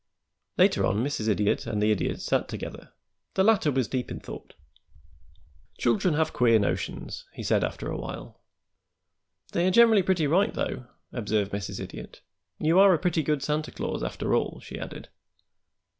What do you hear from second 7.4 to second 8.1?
said he, after a